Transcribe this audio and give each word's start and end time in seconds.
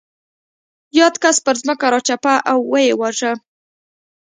یاد 0.99 1.15
کس 1.23 1.37
پر 1.45 1.55
ځمکه 1.61 1.85
راچپه 1.93 2.33
او 2.51 2.57
ویې 2.71 2.93
واژه. 2.99 3.33